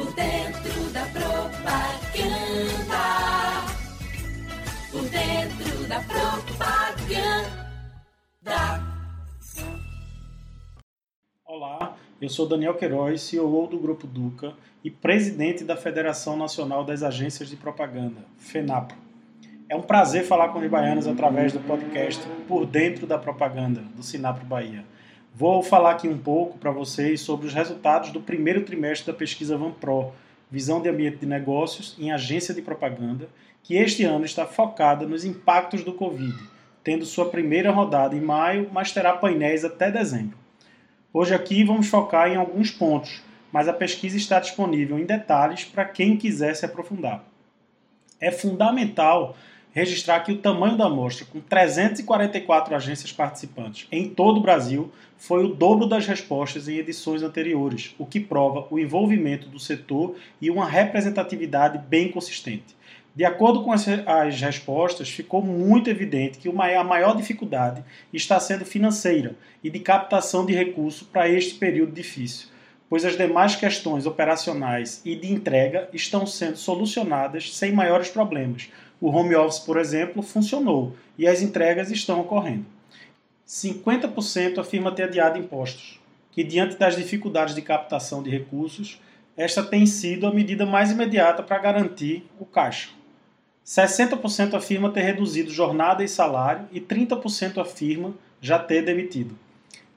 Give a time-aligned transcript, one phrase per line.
[0.00, 1.60] Por dentro da propaganda.
[4.90, 7.50] Por dentro da propaganda.
[11.44, 17.02] Olá, eu sou Daniel Queiroz, CEO do Grupo Duca e presidente da Federação Nacional das
[17.02, 18.94] Agências de Propaganda, FENAPA.
[19.68, 24.02] É um prazer falar com os baianos através do podcast Por Dentro da Propaganda, do
[24.02, 24.82] Sinapro Bahia.
[25.34, 29.56] Vou falar aqui um pouco para vocês sobre os resultados do primeiro trimestre da pesquisa
[29.56, 30.12] VanPro,
[30.50, 33.28] Visão de Ambiente de Negócios em Agência de Propaganda,
[33.62, 36.36] que este ano está focada nos impactos do Covid,
[36.82, 40.36] tendo sua primeira rodada em maio, mas terá painéis até dezembro.
[41.12, 43.22] Hoje aqui vamos focar em alguns pontos,
[43.52, 47.24] mas a pesquisa está disponível em detalhes para quem quiser se aprofundar.
[48.20, 49.36] É fundamental
[49.72, 55.44] registrar que o tamanho da amostra, com 344 agências participantes em todo o Brasil, foi
[55.44, 60.50] o dobro das respostas em edições anteriores, o que prova o envolvimento do setor e
[60.50, 62.80] uma representatividade bem consistente.
[63.14, 63.84] De acordo com as,
[64.40, 70.54] respostas, ficou muito evidente que a maior dificuldade está sendo financeira e de captação de
[70.54, 72.48] recursos para este período difícil,
[72.88, 78.70] pois as demais questões operacionais e de entrega estão sendo solucionadas sem maiores problemas,
[79.00, 82.66] o home office, por exemplo, funcionou e as entregas estão ocorrendo.
[83.48, 85.98] 50% afirma ter adiado impostos,
[86.30, 89.00] que diante das dificuldades de captação de recursos,
[89.36, 92.90] esta tem sido a medida mais imediata para garantir o caixa.
[93.66, 99.36] 60% afirma ter reduzido jornada e salário e 30% afirma já ter demitido.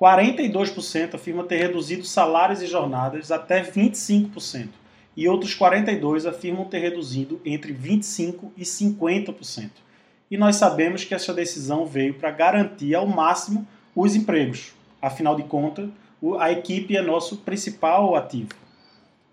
[0.00, 4.68] 42% afirma ter reduzido salários e jornadas até 25%
[5.16, 9.70] e outros 42 afirmam ter reduzido entre 25% e 50%.
[10.30, 14.72] E nós sabemos que essa decisão veio para garantir ao máximo os empregos.
[15.00, 15.88] Afinal de contas,
[16.38, 18.50] a equipe é nosso principal ativo.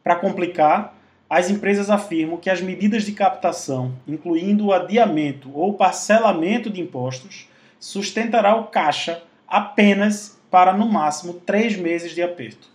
[0.03, 0.95] Para complicar,
[1.29, 7.47] as empresas afirmam que as medidas de captação, incluindo o adiamento ou parcelamento de impostos,
[7.79, 12.71] sustentará o caixa apenas para no máximo três meses de aperto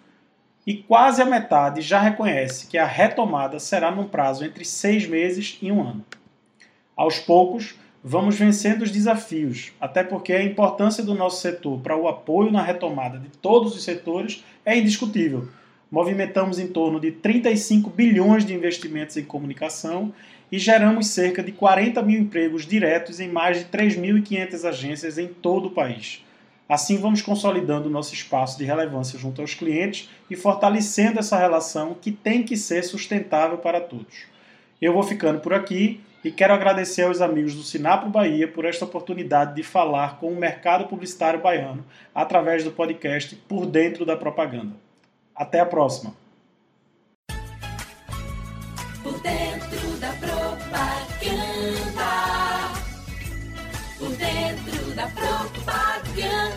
[0.67, 5.59] e quase a metade já reconhece que a retomada será num prazo entre seis meses
[5.63, 6.05] e um ano.
[6.97, 12.09] Aos poucos, vamos vencendo os desafios, até porque a importância do nosso setor para o
[12.09, 15.49] apoio na retomada de todos os setores é indiscutível.
[15.89, 20.13] Movimentamos em torno de 35 bilhões de investimentos em comunicação
[20.51, 25.67] e geramos cerca de 40 mil empregos diretos em mais de 3.500 agências em todo
[25.67, 26.26] o país.
[26.69, 32.11] Assim, vamos consolidando nosso espaço de relevância junto aos clientes e fortalecendo essa relação que
[32.11, 34.25] tem que ser sustentável para todos.
[34.83, 38.85] Eu vou ficando por aqui e quero agradecer aos amigos do Sinapro Bahia por esta
[38.85, 44.75] oportunidade de falar com o mercado publicitário baiano através do podcast Por Dentro da Propaganda.
[45.35, 46.15] Até a próxima!
[49.05, 50.67] Por dentro da propaganda.
[53.99, 56.57] Por dentro da propaganda.